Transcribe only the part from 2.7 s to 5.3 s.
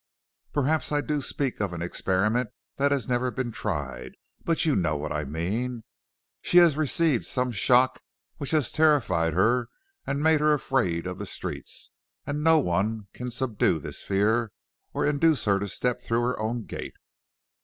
that has never been tried; but you know what I